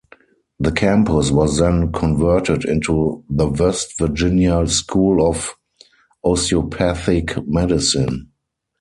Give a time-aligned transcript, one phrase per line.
[0.59, 5.53] The campus was then converted into the West Virginia School of
[6.25, 8.31] Osteopathic Medicine.